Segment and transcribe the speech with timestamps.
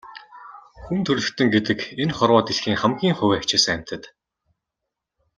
[0.83, 4.03] Хүн төрөлхтөн гэдэг энэ хорвоо дэлхийн хамгийн хувиа хичээсэн амьтад.